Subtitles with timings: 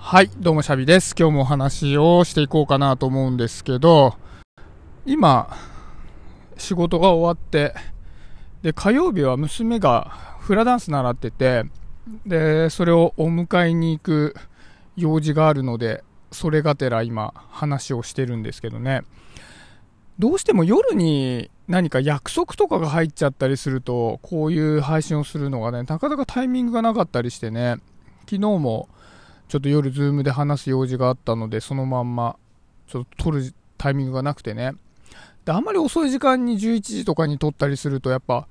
[0.00, 1.14] はい、どうもシャビです。
[1.18, 4.16] 今日もお話をしていこうかなと思うんですけど、
[5.04, 5.54] 今、
[6.56, 7.74] 仕事が終わって、
[8.62, 11.64] で、火曜日は娘がフラダンス習ってて、
[12.24, 14.34] で、それをお迎えに行く
[14.96, 16.02] 用事があるので、
[16.32, 19.02] それがてら今話をしてるんですけどね。
[20.18, 27.76] どうしても夜に何か約束とかが入っちゃったりすると、こういう配信をするのがね、なかなかタイミングがなかったりしてね、
[28.20, 28.88] 昨日も
[29.48, 32.36] ちょっと夜ズームで話す用事があったので、そのまんま、
[32.86, 34.72] ちょっと撮るタイミングがなくてね。
[35.44, 38.46] で、あんまり遅い時間に11時とかに撮ったりすると、やっぱ、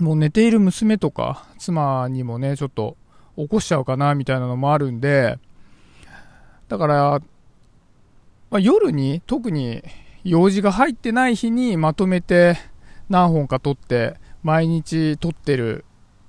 [0.00, 2.96] もう寝ている娘とか、妻にもね、ちょっと
[3.36, 5.38] 起こしちゃうかな、みたいなのもあるんで、
[6.68, 7.20] だから、
[8.50, 9.82] まあ、夜に特に
[10.24, 12.56] 用事が入ってない日にまとめて
[13.08, 15.84] 何本か撮って、毎日撮ってる、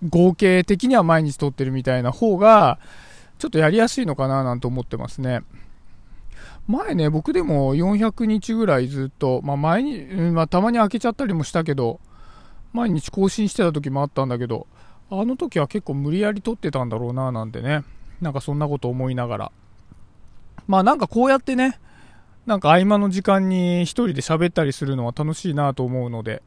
[0.07, 2.80] 合計的には毎日撮ってるみたいな方が、
[3.39, 5.41] ちょっとやりやすいのかななんて思ってますね。
[6.68, 11.99] 前ね、僕でも400日ぐらいずっと、まあ前に、まあたまに開けちゃったりもしたけど、
[12.73, 14.68] 毎日更新してた時もあったんだけど、
[15.09, 17.84] あの時は結構無理やり撮ってたんだろうななんてね、
[18.21, 19.51] なんかそんなこと思いながら。
[20.68, 21.79] まあなんかこうやってね、
[22.46, 26.43] なんか合間の時間に一人で喋ったりするのは楽しいなと思うので、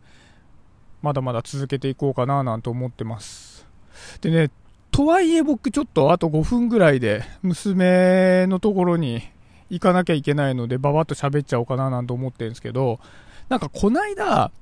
[1.00, 3.66] まだまだ続けていこうかななんて思ってます。
[4.20, 4.50] でね、
[4.92, 9.22] とはいえ僕ちょっとあと5分ぐらいで娘のところに
[9.68, 13.00] 行かなきゃいけないのでババッと喋っちゃおうかななんて思ってるんですけど、
[13.48, 14.52] なんかこないだ、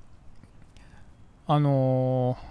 [1.46, 2.50] あのー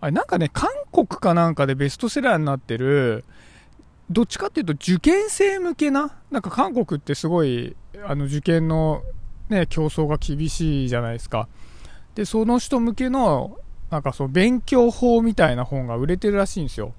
[0.00, 3.24] あれなんかね、韓国かなんかでベストセラーになってる、
[4.10, 9.02] どっちかっていうと受験生向けな、なんか韓国ってすごい、あの受験の
[9.48, 11.48] ね、競争が厳しいじゃないですか。
[12.14, 13.58] で、その人向けの、
[13.90, 16.92] なんかその勉強法みたいな本が売れてるらしいんですよ。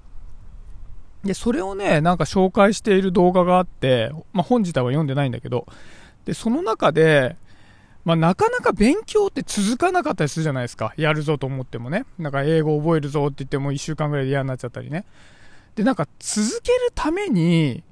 [1.24, 5.66] で、それをね、なんか紹介している動画があって、まあ本自体は読んでないんだけど、
[6.24, 7.36] で、その中で、
[8.04, 10.94] まあなかなか勉強って続かなかったりするじゃないですか。
[10.96, 12.06] やるぞと思ってもね。
[12.18, 15.04] なんか英語覚えるぞって言っても1週間ぐらいで嫌になっちゃったりね。
[15.74, 17.84] で、なんか続けるために、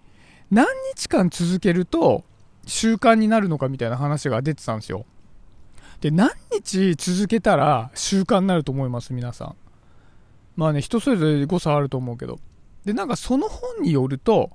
[0.51, 2.25] 何日間続けると
[2.67, 5.05] 習慣になるのかみたいな話が出てたんですよ。
[6.01, 9.57] で、何日続けたら習慣になると思います皆さん。
[10.57, 12.39] まあね、人それぞれ誤差あると思うけど。
[12.85, 14.51] で、なんかその本によると、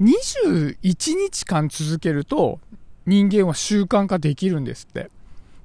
[0.00, 2.58] 21日間続けると
[3.04, 5.10] 人間は習慣化できるんですって。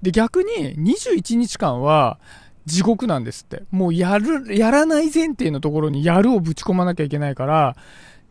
[0.02, 2.20] で、逆に21日間は
[2.66, 3.64] 地獄なんですって。
[3.72, 7.76] もうやる、やらない前提のところにやるをぶち込まなきゃいけないから、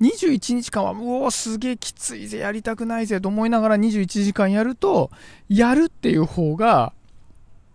[0.01, 5.11] 21日間は、うおすげえきついぜ、やりたくないぜと思いながら21時間やると、
[5.49, 6.93] やるっていう方が、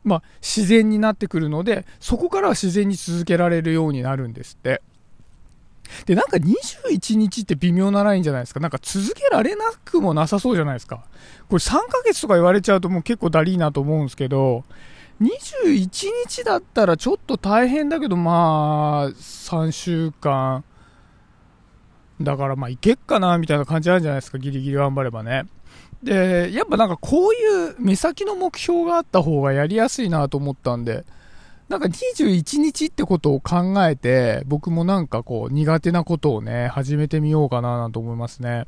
[0.04, 4.82] まあ、自然になってくるので、そこからは自然に続けられるようになるんですって。
[6.06, 8.60] で、なんか21日って微妙なラインじゃないですか。
[8.60, 11.04] なんか続けられなくもなさそうじゃないですか。
[11.50, 14.64] これ3ヶ月とか言われちゃうともう結構だりーなと思うんですけど、
[15.22, 15.90] 21
[16.28, 20.64] 日だったらちょっと大変だけど、まあ、3週間。
[22.22, 24.38] だからまあいけっかなみたいな感じなんじゃないですか。
[24.38, 25.46] ギリギリ頑張ればね。
[26.04, 31.06] で、やっぱなんかこういう目先の目標があった方がやりやすいなと思ったんで、
[31.68, 38.66] なんか21日ってことを考えて、僕もなんかこう苦手なことをね、始めてみようかななんて思いますね。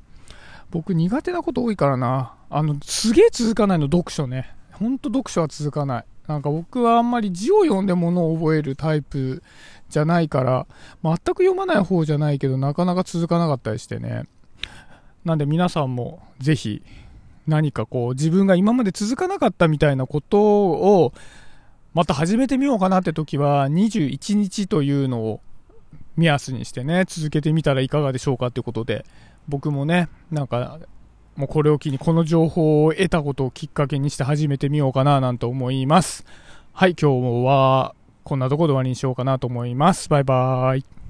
[0.69, 2.33] 僕苦手なこと多いからな。
[2.49, 4.53] あの、すげえ続かないの、読書ね。
[4.71, 6.05] ほんと読書は続かない。
[6.27, 9.43] なんか僕はあんまり字を読んでものを覚えるタイプ
[9.89, 10.67] じゃないから、
[11.03, 14.23] 全く読まない方じゃないけど、なかなか続かなかったりしてね。
[15.25, 16.81] なんで皆さんもぜひ
[17.47, 21.13] 何かこう自分が今まで続かなかったみたいなことを
[21.93, 25.41] また始めてみようかなって時は21日というのを
[26.15, 29.05] 目安にしてね、続けてみたらいかがでしょうかってことで、
[29.47, 30.79] 僕もね、なんか、
[31.35, 36.25] もうこれを機にこの情報を得たことをきっかけにして始めてみようかななんて思います。
[36.73, 40.09] はい、今日はこんなところで終わりにしようかなと思います。
[40.09, 41.00] バイバーイ。